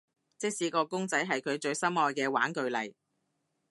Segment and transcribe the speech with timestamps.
[0.39, 2.91] 即使個公仔係佢最心愛嘅玩具嚟